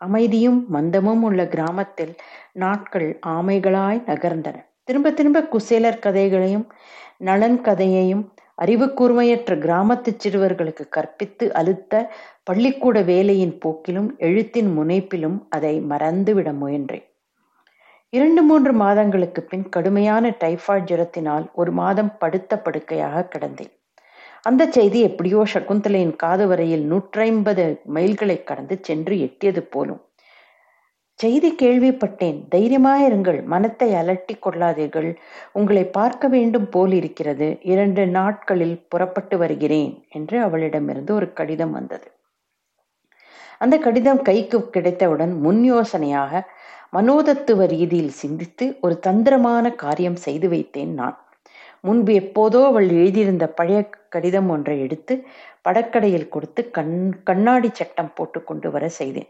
அமைதியும் 0.01 0.59
மந்தமும் 0.73 1.21
உள்ள 1.21 1.41
கிராமத்தில் 1.47 2.13
நாட்கள் 2.53 3.19
ஆமைகளாய் 3.27 3.99
நகர்ந்தன. 4.07 4.55
திரும்ப 4.83 5.11
திரும்ப 5.11 5.39
குசேலர் 5.43 5.99
கதைகளையும் 5.99 6.65
நலன் 7.19 7.59
கதையையும் 7.61 8.23
அறிவு 8.61 8.85
கூர்மையற்ற 8.99 9.51
கிராமத்து 9.57 10.11
சிறுவர்களுக்கு 10.23 10.85
கற்பித்து 10.89 11.45
அழுத்த 11.53 11.93
பள்ளிக்கூட 12.43 12.97
வேலையின் 13.01 13.55
போக்கிலும் 13.65 14.09
எழுத்தின் 14.17 14.69
முனைப்பிலும் 14.77 15.37
அதை 15.49 15.73
மறந்துவிட 15.89 16.49
முயன்றேன். 16.61 17.05
இரண்டு 18.13 18.41
மூன்று 18.43 18.71
மாதங்களுக்கு 18.73 19.41
பின் 19.43 19.67
கடுமையான 19.69 20.33
டைஃபாய்டு 20.43 20.89
ஜுரத்தினால் 20.91 21.45
ஒரு 21.53 21.71
மாதம் 21.71 22.11
படுத்த 22.17 22.57
படுக்கையாக 22.57 23.27
கிடந்தேன். 23.33 23.71
அந்த 24.41 24.63
செய்தி 24.65 24.99
எப்படியோ 25.01 25.41
சகுந்தலையின் 25.53 26.15
காது 26.15 26.45
வரையில் 26.47 26.85
நூற்றைம்பது 26.91 27.65
மைல்களை 27.95 28.37
கடந்து 28.43 28.77
சென்று 28.81 29.15
எட்டியது 29.25 29.61
போலும். 29.73 30.01
செய்தி 31.21 31.49
கேள்விப்பட்டேன். 31.61 32.37
தைரியமாயிருங்கள். 32.53 33.39
மனத்தை 33.53 33.89
அலட்டி 34.01 34.35
கொள்ளாதீர்கள். 34.45 35.09
உங்களை 35.59 35.83
பார்க்க 35.97 36.27
வேண்டும் 36.35 36.67
போல் 36.69 36.93
இருக்கிறது. 36.99 37.47
இரண்டு 37.73 38.03
நாட்களில் 38.17 38.77
புறப்பட்டு 38.93 39.37
வருகிறேன் 39.37 39.93
என்று 40.17 40.37
அவளிடமிருந்து 40.47 41.13
ஒரு 41.19 41.29
கடிதம் 41.39 41.73
வந்தது. 41.77 42.07
அந்த 43.63 43.75
கடிதம் 43.77 44.21
கைக்கு 44.21 44.59
கிடைத்தவுடன் 44.75 45.33
முன் 45.45 45.63
யோசனையாக 45.71 46.43
மனோதத்துவ 46.97 47.65
ரீதியில் 47.73 48.15
சிந்தித்து 48.21 48.65
ஒரு 48.85 48.95
தந்திரமான 49.07 49.65
காரியம் 49.83 50.17
செய்து 50.25 50.47
வைத்தேன் 50.53 50.93
நான். 51.01 51.17
முன்பு 51.87 52.11
எப்போதோ 52.21 52.59
அவள் 52.69 52.87
எழுதியிருந்த 52.97 53.45
பழைய 53.59 53.79
கடிதம் 54.15 54.49
ஒன்றை 54.55 54.75
எடுத்து 54.85 55.13
படக்கடையில் 55.67 56.31
கொடுத்து 56.33 56.61
கண் 56.77 56.95
கண்ணாடி 57.29 57.69
சட்டம் 57.79 58.11
போட்டு 58.17 58.39
கொண்டு 58.49 58.69
வர 58.71 58.85
செய்தேன். 58.99 59.29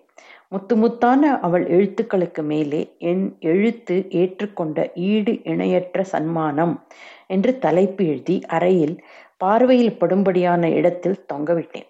முத்து 0.51 0.75
முத்தான 0.75 1.39
அவள் 1.41 1.65
எழுத்துக்களுக்கு 1.67 2.41
மேலே 2.43 2.79
என் 2.98 3.38
எழுத்து 3.39 3.96
ஏற்றுக்கொண்ட 4.12 4.77
ஈடு 4.93 5.34
இணையற்ற 5.43 6.03
சன்மானம் 6.03 6.74
என்று 7.27 7.60
தலைப்பு 7.60 8.05
எழுதி 8.05 8.36
அறையில் 8.48 8.96
பார்வையில் 9.38 9.98
படும்படியான 10.00 10.63
இடத்தில் 10.72 11.25
தொங்கவிட்டேன். 11.34 11.88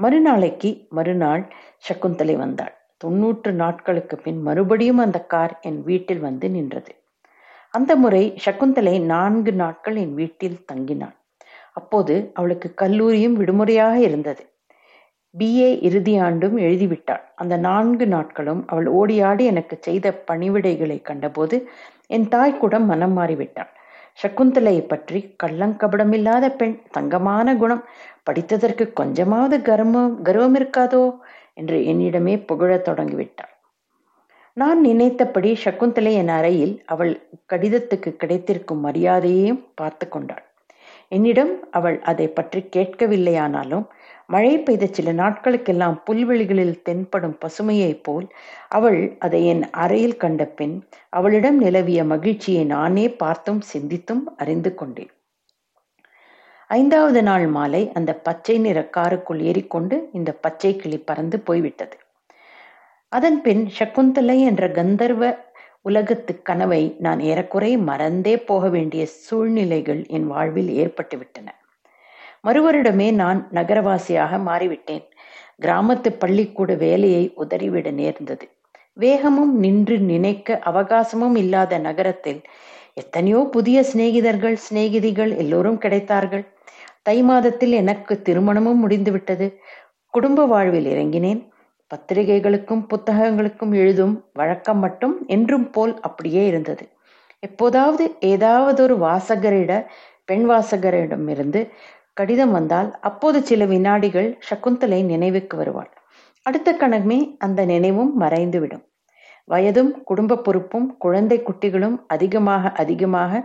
மறுநாளைக்கு 0.00 0.70
மறுநாள் 0.88 1.44
சகுந்தலை 1.88 2.36
வந்தாள். 2.36 2.74
தொன்னூற்று 2.96 3.52
நாட்களுக்கு 3.52 4.16
பின் 4.16 4.40
மறுபடியும் 4.42 4.98
அந்த 4.98 5.20
கார் 5.24 5.58
என் 5.60 5.80
வீட்டில் 5.82 6.18
வந்து 6.18 6.50
நின்றது. 6.50 6.92
அந்த 7.70 7.96
முறை 7.96 8.24
சகுந்தலை 8.44 9.00
நான்கு 9.00 9.52
நாட்கள் 9.52 9.96
என் 9.96 10.14
வீட்டில் 10.14 10.64
தங்கினாள். 10.72 11.16
அப்போது 11.72 12.30
அவளுக்கு 12.34 12.74
கல்லூரியும் 12.74 13.32
விடுமுறையாக 13.32 14.00
இருந்தது. 14.00 14.42
பிஏ 15.34 15.68
இறுதி 15.82 16.18
ஆண்டும் 16.18 16.56
எழுதிவிட்டாள். 16.58 17.22
அந்த 17.34 17.56
நான்கு 17.56 18.06
நாட்களும் 18.06 18.66
அவள் 18.66 18.86
ஓடியாடி 18.86 19.44
எனக்கு 19.44 19.76
செய்த 19.80 20.24
பணிவிடைகளை 20.30 21.02
கண்டபோது 21.02 21.68
என் 22.06 22.28
தாய் 22.28 22.58
கூட 22.58 22.78
மனம் 22.78 23.18
மாறிவிட்டாள். 23.18 23.70
சகுந்தலையை 24.22 24.88
பற்றி 24.88 25.36
கள்ளங்கபடமில்லாத 25.42 26.48
பெண் 26.56 26.76
தங்கமான 26.90 27.56
குணம் 27.56 27.84
படித்ததற்கு 28.30 28.92
கொஞ்சமாவது 28.92 29.58
கர்மம் 29.58 30.14
கர்வம் 30.22 30.54
இருக்காதோ? 30.54 31.04
என்று 31.54 31.78
என்னிடமே 31.78 32.34
புகழத் 32.46 32.86
தொடங்கிவிட்டாள். 32.88 33.52
நான் 34.56 34.80
நினைத்தபடி 34.80 35.50
சகுந்தலை 35.64 36.12
என் 36.12 36.28
அறையில் 36.28 36.82
அவள் 36.86 37.12
கடிதத்துக்கு 37.48 38.16
கிடைத்திருக்கும் 38.16 38.84
மரியாதையையும் 38.84 39.60
பார்த்து 39.74 40.08
கொண்டாள். 40.08 40.44
என்னிடம் 41.12 41.52
அவள் 41.70 41.98
அதை 42.02 42.26
பற்றி 42.28 42.60
கேட்கவில்லையானாலும் 42.76 43.86
மழை 44.26 44.52
பெய்த 44.58 44.84
சில 44.86 45.12
நாட்களுக்கெல்லாம் 45.12 45.96
புல்வெளிகளில் 46.06 46.76
தென்படும் 46.82 47.36
பசுமையைப் 47.44 48.02
போல் 48.02 48.26
அவள் 48.68 49.00
அதை 49.18 49.40
என் 49.46 49.64
அறையில் 49.74 50.16
கண்ட 50.16 50.42
பின் 50.58 50.76
அவளிடம் 51.10 51.58
நிலவிய 51.58 52.02
மகிழ்ச்சியை 52.04 52.64
நானே 52.64 53.06
பார்த்தும் 53.22 53.62
சிந்தித்தும் 53.72 54.22
அறிந்து 54.36 54.72
கொண்டேன். 54.74 55.12
ஐந்தாவது 56.70 57.22
நாள் 57.22 57.46
மாலை 57.46 57.82
அந்த 57.92 58.10
பச்சை 58.18 58.56
நிற 58.58 58.78
காருக்குள் 58.88 59.40
ஏறிக்கொண்டு 59.40 59.96
இந்த 60.12 60.30
பச்சை 60.34 60.72
கிளி 60.76 60.98
பறந்து 61.00 61.38
போய்விட்டது. 61.40 61.96
அதன் 63.12 63.38
பின் 63.42 63.62
சகுந்தலை 63.78 64.36
என்ற 64.40 64.64
கந்தர்வ 64.68 65.24
உலகத்து 65.84 66.42
கனவை 66.42 66.96
நான் 66.98 67.18
ஏறக்குறை 67.18 67.78
மறந்தே 67.78 68.36
போக 68.36 68.68
வேண்டிய 68.68 69.06
சூழ்நிலைகள் 69.06 70.06
என் 70.06 70.26
வாழ்வில் 70.26 70.68
ஏற்பட்டுவிட்டன. 70.68 71.48
மறுவருடமே 72.44 73.12
நான் 73.12 73.48
நகரவாசியாக 73.52 74.38
மாறிவிட்டேன். 74.38 75.04
கிராமத்து 75.60 76.10
பள்ளிக்கூட 76.18 76.74
வேலையை 76.74 77.34
உதறிவிட 77.36 77.90
நேர்ந்தது. 77.92 78.48
வேகமும் 78.92 79.58
நின்று 79.58 79.98
நினைக்க 79.98 80.60
அவகாசமும் 80.64 81.36
இல்லாத 81.36 81.78
நகரத்தில் 81.78 82.40
எத்தனையோ 82.94 83.48
புதிய 83.52 83.84
சிநேகிதர்கள் 83.92 84.56
சிநேகிதிகள் 84.68 85.36
எல்லோரும் 85.36 85.80
கிடைத்தார்கள். 85.80 86.44
தை 87.02 87.22
மாதத்தில் 87.22 87.72
எனக்கு 87.72 88.22
திருமணமும் 88.22 88.82
முடிந்துவிட்டது. 88.82 89.58
குடும்ப 90.14 90.46
வாழ்வில் 90.46 90.86
இறங்கினேன். 90.86 91.51
பத்திரிகைகளுக்கும் 91.92 92.82
புத்தகங்களுக்கும் 92.86 93.72
எழுதும் 93.72 94.24
வழக்கம் 94.32 94.78
மட்டும் 94.78 95.14
என்றும் 95.26 95.70
போல் 95.70 96.00
அப்படியே 96.00 96.46
இருந்தது. 96.46 96.84
எப்போதாவது 97.38 98.04
ஏதாவதொரு 98.20 98.94
வாசகரிட 98.98 99.72
பெண் 100.24 100.50
வாசகரிடமிருந்து 100.50 101.60
கடிதம் 102.14 102.50
வந்தால் 102.50 102.88
அப்போது 103.00 103.38
சில 103.42 103.64
வினாடிகள் 103.64 104.38
சகுந்தலை 104.50 105.00
நினைவுக்கு 105.02 105.56
வருவாள். 105.56 105.90
அடுத்த 106.42 106.72
கணமே 106.72 107.18
அந்த 107.38 107.64
நினைவும் 107.64 108.12
மறைந்துவிடும். 108.20 108.84
வயதும் 109.48 109.92
குடும்ப 110.02 110.36
பொறுப்பும் 110.36 110.96
குழந்தை 110.96 111.38
குட்டிகளும் 111.40 111.96
அதிகமாக 112.06 112.72
அதிகமாக 112.72 113.42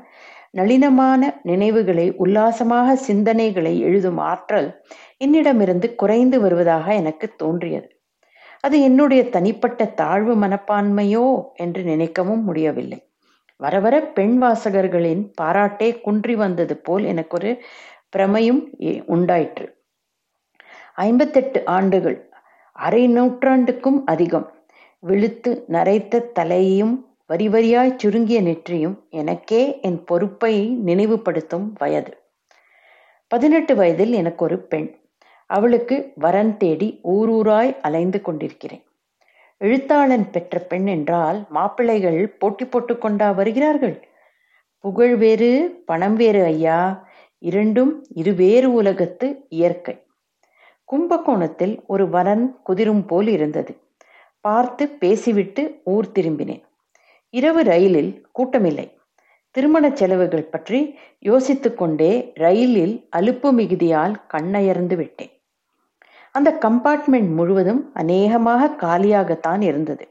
நளினமான 0.52 1.22
நினைவுகளை 1.44 2.08
உல்லாசமாக 2.16 2.96
சிந்தனைகளை 3.08 3.80
எழுதும் 3.80 4.18
ஆற்றல் 4.18 4.70
என்னிடமிருந்து 5.18 5.96
குறைந்து 5.96 6.40
வருவதாக 6.40 6.94
எனக்கு 6.94 7.28
தோன்றியது. 7.36 7.88
அது 8.64 8.82
என்னுடைய 8.82 9.30
தனிப்பட்ட 9.30 9.86
தாழ்வு 9.86 10.34
மனப்பான்மையோ 10.36 11.26
என்று 11.56 11.84
நினைக்கவும் 11.84 12.42
முடியவில்லை. 12.42 13.00
வர 13.60 13.80
வர 13.80 13.96
பெண் 14.02 14.36
வாசகர்களின் 14.44 15.22
பாராட்டே 15.42 16.02
குன்றி 16.02 16.36
வந்தது 16.36 16.78
போல் 16.78 17.04
எனக்கு 17.04 17.36
ஒரு 17.38 17.52
பிரமையும் 18.16 18.62
உண்டாயிற்று. 19.06 19.66
ஐம்பத்தெட்டு 20.96 21.60
ஆண்டுகள் 21.68 22.18
அரை 22.76 23.04
நூற்றாண்டுக்கும் 23.08 24.00
அதிகம். 24.06 24.48
விழுத்து 25.04 25.52
நரைத்த 25.68 26.24
தலையையும் 26.40 26.96
வரி 27.26 27.48
வரியாய் 27.48 27.98
சுருங்கிய 27.98 28.40
நெற்றியும் 28.42 28.96
எனக்கே 29.10 29.80
என் 29.82 30.04
பொறுப்பை 30.04 30.54
நினைவுபடுத்தும் 30.86 31.68
வயது. 31.78 32.14
பதினெட்டு 33.32 33.74
வயதில் 33.76 34.14
எனக்கு 34.14 34.42
ஒரு 34.46 34.58
பெண். 34.60 34.90
அவளுக்கு 35.50 36.12
வரன் 36.16 36.58
தேடி 36.58 37.00
ஊரூராய் 37.04 37.80
அலைந்து 37.82 38.22
கொண்டிருக்கிறேன். 38.22 38.84
எழுத்தாளன் 39.58 40.30
பெற்ற 40.30 40.60
பெண் 40.60 40.86
என்றால் 40.86 41.46
மாப்பிள்ளைகள் 41.50 42.30
போட்டி 42.40 42.66
போட்டு 42.66 42.98
கொண்டா 42.98 43.32
வருகிறார்கள்? 43.32 44.08
புகழ் 44.78 45.16
வேறு 45.16 45.84
பணம் 45.86 46.16
வேறு 46.16 46.44
ஐயா. 46.44 47.08
இரண்டும் 47.40 48.06
இருவேறு 48.10 48.74
உலகத்து 48.74 49.46
இயற்கை. 49.50 50.06
கும்பகோணத்தில் 50.84 51.84
ஒரு 51.88 52.10
வரன் 52.10 52.62
குதிரும் 52.64 53.06
போல் 53.06 53.28
இருந்தது. 53.28 53.78
பார்த்து 54.40 54.90
பேசிவிட்டு 54.90 55.82
ஊர் 55.84 56.12
திரும்பினேன். 56.16 56.64
இரவு 57.30 57.64
ரயிலில் 57.64 58.12
கூட்டமில்லை. 58.32 58.98
திருமண 59.52 59.92
செலவுகள் 59.94 60.44
பற்றி 60.44 60.98
யோசித்துக்கொண்டே 61.26 62.32
ரயிலில் 62.34 63.08
அலுப்பு 63.10 63.54
மிகுதியால் 63.54 64.16
கண்ணயர்ந்து 64.34 64.96
விட்டேன். 64.96 65.37
அந்த 66.38 66.50
கம்பார்ட்மெண்ட் 66.66 67.32
முழுவதும் 67.34 67.82
அநேகமாக 67.94 68.70
காலியாகத்தான் 68.82 69.62
இருந்தது. 69.62 70.06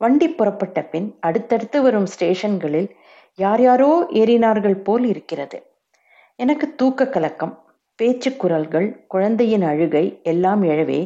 வண்டி 0.00 0.28
புறப்பட்ட 0.30 0.78
பின் 0.84 1.08
அடுத்தடுத்து 1.20 1.78
வரும் 1.82 2.08
ஸ்டேஷன்களில் 2.14 2.88
யார் 3.38 3.62
யாரோ 3.62 3.90
ஏறினார்கள் 4.12 4.84
போல் 4.84 5.04
இருக்கிறது. 5.04 5.58
எனக்கு 6.38 6.66
தூக்க 6.74 7.08
கலக்கம் 7.08 7.54
பேச்சு 7.98 8.30
குரல்கள் 8.36 8.88
குழந்தையின் 9.06 9.62
அழுகை 9.62 10.04
எல்லாம் 10.22 10.62
எழவே 10.62 11.00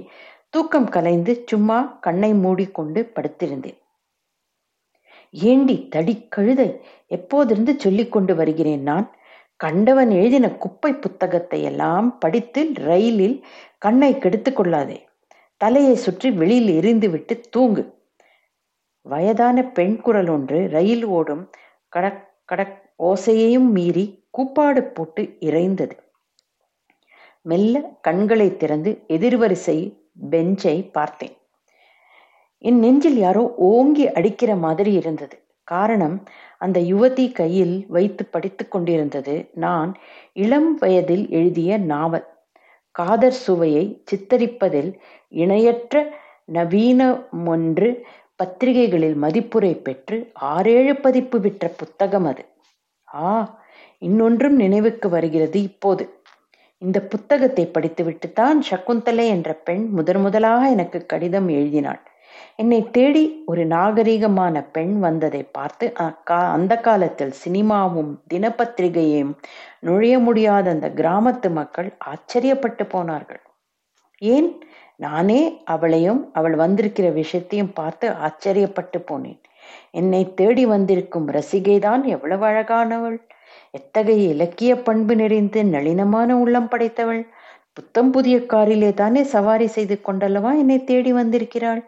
தூக்கம் 0.51 0.89
கலைந்து 0.89 1.33
சும்மா 1.47 1.79
கண்ணை 2.01 2.31
மூடிக்கொண்டு 2.35 3.01
படுத்திருந்தேன். 3.15 3.79
ஏண்டி 5.35 5.77
தடி 5.89 6.15
கழுதை 6.29 6.69
எப்போதிருந்து 7.09 7.73
சொல்லிக் 7.77 8.13
கொண்டு 8.13 8.35
வருகிறேன் 8.35 8.83
நான்? 8.83 9.07
கண்டவன் 9.57 10.11
எழுதின 10.11 10.51
குப்பை 10.51 10.95
புத்தகத்தை 10.95 11.63
எல்லாம் 11.63 12.19
படித்து 12.19 12.73
ரயிலில் 12.75 13.45
கண்ணை 13.79 14.19
கெடுத்து 14.19 14.53
கொள்ளாதே. 14.53 15.09
தலையை 15.57 15.95
சுற்றி 15.95 16.31
வெளியில் 16.31 16.81
எரிந்துவிட்டு 16.81 17.41
தூங்கு. 17.41 17.95
வயதான 19.01 19.63
பெண் 19.63 20.01
குரல் 20.01 20.29
ஒன்று 20.29 20.69
ரயில் 20.69 21.05
ஓடும் 21.05 21.51
கடக் 21.89 22.35
கடக் 22.45 22.93
ஓசையையும் 22.99 23.71
மீறி 23.71 24.27
கூப்பாடு 24.31 24.83
போட்டு 24.85 25.37
இறைந்தது. 25.41 26.03
மெல்ல 27.43 27.99
கண்களை 28.01 28.57
திறந்து 28.57 29.05
எதிர்வரிசை 29.09 29.99
பெஞ்சை 30.31 30.93
பார்த்தேன். 30.93 31.37
என் 32.59 32.79
நெஞ்சில் 32.79 33.19
யாரோ 33.19 33.55
ஓங்கி 33.57 34.13
அடிக்கிற 34.13 34.57
மாதிரி 34.57 34.93
இருந்தது. 34.93 35.42
காரணம் 35.73 36.17
அந்த 36.59 36.81
யுவதி 36.81 37.27
கையில் 37.33 37.77
வைத்து 37.89 38.25
படித்து 38.25 38.65
கொண்டிருந்தது. 38.69 39.35
நான் 39.65 39.91
இளம் 40.33 40.71
வயதில் 40.75 41.25
எழுதிய 41.31 41.79
நாவல். 41.93 42.27
காதர் 42.95 43.39
சுவையை 43.45 43.85
சித்தரிப்பதில் 44.11 44.91
இணையற்ற 45.29 46.03
நவீனமொன்று 46.53 47.89
பத்திரிகைகளில் 48.37 49.17
மதிப்புரை 49.23 49.73
பெற்று 49.83 50.17
ஆறேழு 50.49 50.95
பதிப்பு 50.97 51.41
விற்ற 51.41 51.69
புத்தகம் 51.77 52.27
அது. 52.27 52.45
ஆ 53.15 53.31
இன்னொன்றும் 53.99 54.57
நினைவுக்கு 54.57 55.09
வருகிறது 55.09 55.59
இப்போது. 55.63 56.05
இந்த 56.83 56.99
புத்தகத்தை 57.03 57.65
படித்துவிட்டுத்தான் 57.67 58.59
சகுந்தலை 58.71 59.27
என்ற 59.27 59.51
பெண் 59.67 59.85
முதன் 59.91 60.21
முதலாக 60.21 60.71
எனக்கு 60.71 61.01
கடிதம் 61.07 61.49
எழுதினாள். 61.49 62.03
என்னை 62.57 62.91
தேடி 62.91 63.43
ஒரு 63.47 63.67
நாகரிகமான 63.67 64.65
பெண் 64.73 64.99
வந்ததை 64.99 65.43
பார்த்து 65.43 65.95
அக்கா 65.95 66.51
அந்த 66.53 66.77
காலத்தில் 66.77 67.35
சினிமாவும் 67.45 68.13
தினப்பத்திரிகையும் 68.35 69.33
நுழைய 69.81 70.19
முடியாத 70.19 70.71
அந்த 70.71 70.89
கிராமத்து 70.89 71.51
மக்கள் 71.51 71.97
ஆச்சரியப்பட்டு 72.05 72.89
போனார்கள். 72.89 73.41
ஏன்? 74.19 74.63
நானே 74.97 75.63
அவளையும் 75.65 76.31
அவள் 76.33 76.55
வந்திருக்கிற 76.55 77.11
விஷயத்தையும் 77.11 77.73
பார்த்து 77.73 78.11
ஆச்சரியப்பட்டு 78.11 78.99
போனேன். 78.99 79.41
என்னை 79.91 80.35
தேடி 80.35 80.67
வந்திருக்கும் 80.67 81.29
ரசிகைதான் 81.29 82.05
எவ்வளவு 82.05 82.47
அழகானவள். 82.47 83.19
எத்தகைய 83.71 84.29
இலக்கிய 84.29 84.83
பண்பு 84.83 85.17
நிறைந்து 85.17 85.63
நளினமான 85.63 86.33
உள்ளம் 86.33 86.69
படைத்தவள். 86.69 87.23
புத்தம் 87.73 88.11
புதிய 88.11 88.47
காரிலே 88.47 88.95
தானே 88.95 89.23
சவாரி 89.23 89.67
செய்து 89.67 90.01
கொண்டல்லவா 90.05 90.59
என்னை 90.59 90.85
தேடி 90.85 91.13
வந்திருக்கிறாள். 91.13 91.83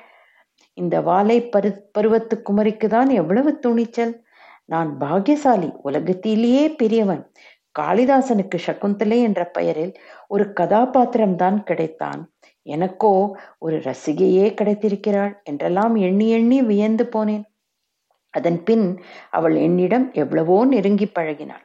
இந்த 0.79 0.97
வாலை 1.01 1.39
பரு 1.55 1.71
பருவத்து 1.93 2.35
குமரிக்கு 2.43 2.87
தான் 2.89 3.11
எவ்வளவு 3.11 3.51
துணிச்சல்? 3.59 4.15
நான் 4.65 4.91
பாகியசாலி 5.01 5.69
உலகத்திலேயே 5.83 6.65
பெரியவன். 6.75 7.23
காளிதாசனுக்கு 7.79 8.59
சகுந்தலை 8.67 9.19
என்ற 9.21 9.41
பெயரில் 9.47 9.93
ஒரு 10.29 10.45
கதாபாத்திரம் 10.53 11.37
தான் 11.37 11.59
கிடைத்தான். 11.65 12.21
எனக்கோ 12.67 13.15
ஒரு 13.59 13.77
ரசிகையே 13.81 14.47
கிடைத்திருக்கிறாள் 14.55 15.33
என்றெல்லாம் 15.45 15.95
எண்ணி 15.97 16.29
எண்ணி 16.31 16.59
வியந்து 16.63 17.07
போனேன். 17.15 17.45
அதன் 18.35 18.61
பின் 18.65 18.87
அவள் 19.31 19.57
என்னிடம் 19.57 20.07
எவ்வளவோ 20.13 20.57
நெருங்கி 20.65 21.07
பழகினாள். 21.09 21.65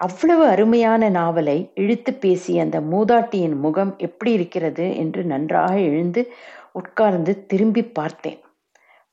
அவ்வளவு 0.00 0.44
அருமையான 0.46 1.08
நாவலை 1.08 1.56
இழுத்து 1.74 2.12
பேசிய 2.14 2.62
அந்த 2.62 2.78
மூதாட்டியின் 2.80 3.56
முகம் 3.58 3.92
எப்படி 3.98 4.30
இருக்கிறது 4.32 4.86
என்று 4.96 5.24
நன்றாக 5.24 5.74
எழுந்து 5.80 6.22
உட்கார்ந்து 6.72 7.46
திரும்பி 7.46 7.82
பார்த்தேன். 7.84 8.40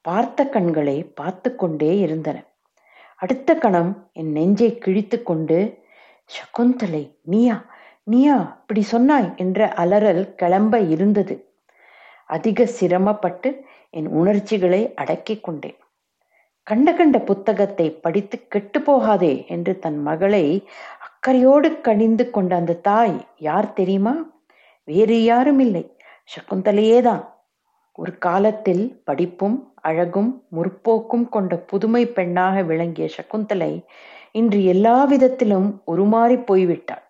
பார்த்த 0.02 0.46
கண்களை 0.50 1.04
பார்த்து 1.04 1.56
கொண்டே 1.56 1.98
இருந்தன. 2.00 2.38
அடுத்த 3.16 3.56
கணம் 3.56 4.10
என் 4.14 4.32
நெஞ்சை 4.32 4.78
கிழித்து 4.78 5.24
கொண்டு 5.24 5.58
சகுந்தலை 6.30 7.04
நீயா 7.24 7.66
நீயா 8.04 8.58
இப்படி 8.62 8.82
சொன்னாய் 8.82 9.34
என்ற 9.36 9.68
அலறல் 9.76 10.24
கிளம்ப 10.36 10.80
இருந்தது. 10.80 11.36
அதிக 12.26 12.66
சிரமப்பட்டு 12.66 13.50
என் 13.90 14.08
உணர்ச்சிகளை 14.08 14.94
அடக்கிக் 14.94 15.44
கொண்டேன். 15.44 15.78
கண்ட 16.64 16.94
கண்ட 16.94 17.18
புத்தகத்தை 17.20 17.92
படித்து 17.92 18.48
கெட்டு 18.48 18.82
போகாதே 18.82 19.46
என்று 19.48 19.80
தன் 19.80 20.00
மகளை 20.02 20.44
அக்கறையோடு 21.06 21.70
கணிந்து 21.82 22.30
கொண்ட 22.30 22.56
அந்த 22.56 22.74
தாய் 22.74 23.28
யார் 23.38 23.74
தெரியுமா? 23.74 24.16
வேறு 24.84 25.24
யாரும் 25.24 25.60
இல்லை 25.60 25.84
சகுந்தலையேதான். 26.34 27.24
ஒரு 28.00 28.12
காலத்தில் 28.18 28.84
படிப்பும் 29.04 29.58
அழகும் 29.82 30.30
முற்போக்கும் 30.50 31.28
கொண்ட 31.30 31.54
புதுமை 31.70 32.04
பெண்ணாக 32.08 32.62
விளங்கிய 32.62 33.08
சகுந்தலை 33.18 33.74
இன்று 34.32 34.60
எல்லா 34.66 34.98
விதத்திலும் 35.04 35.70
உருமாறி 35.92 36.38
போய்விட்டாள். 36.44 37.04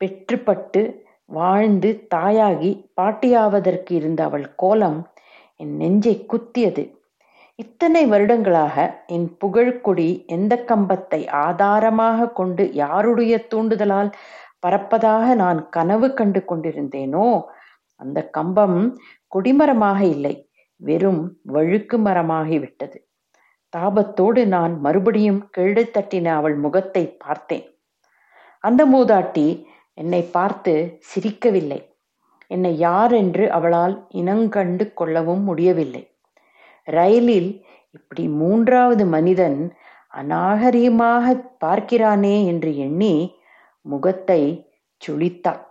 பெற்றுப்பட்டு 0.00 0.82
வாழ்ந்து 1.30 1.90
தாயாகி 2.14 2.70
பாட்டியாவதற்கு 3.00 3.90
இருந்த 3.90 4.20
அவள் 4.24 4.46
கோலம் 4.54 5.00
என் 5.60 5.74
நெஞ்சை 5.76 6.14
குத்தியது. 6.26 6.84
இத்தனை 7.58 8.02
வருடங்களாக 8.06 8.76
என் 9.06 9.28
புகழ்கொடி 9.38 10.08
எந்த 10.26 10.54
கம்பத்தை 10.66 11.20
ஆதாரமாக 11.46 12.28
கொண்டு 12.30 12.64
யாருடைய 12.74 13.34
தூண்டுதலால் 13.48 14.10
பறப்பதாக 14.66 15.26
நான் 15.34 15.60
கனவு 15.68 16.08
கண்டு 16.14 16.40
கொண்டிருந்தேனோ 16.44 17.26
அந்த 18.00 18.18
கம்பம் 18.30 18.78
கொடிமரமாக 19.32 20.00
இல்லை 20.00 20.34
வெறும் 20.80 21.22
வழுக்கு 21.42 21.96
மரமாகிவிட்டது 21.98 22.98
தாபத்தோடு 23.72 24.42
நான் 24.46 24.74
மறுபடியும் 24.80 25.40
கிழடு 25.56 25.82
தட்டின 25.94 26.26
அவள் 26.34 26.56
முகத்தை 26.56 27.02
பார்த்தேன். 27.16 27.66
அந்த 28.64 28.82
மூதாட்டி 28.86 29.46
என்னை 29.94 30.22
பார்த்து 30.22 31.00
சிரிக்கவில்லை. 31.10 31.80
என்னை 32.50 32.72
யார் 32.78 33.12
என்று 33.12 33.44
அவளால் 33.50 34.08
இனங்கண்டு 34.14 34.84
கொள்ளவும் 34.94 35.42
முடியவில்லை. 35.42 36.02
ரயிலில் 36.88 37.50
இப்படி 37.90 38.24
மூன்றாவது 38.28 39.04
மனிதன் 39.06 39.58
அநாகரிகமாக 40.14 41.26
பார்க்கிறானே 41.64 42.36
என்று 42.46 42.70
எண்ணி 42.76 43.14
முகத்தை 43.86 44.40
சுழித்தாள். 45.00 45.62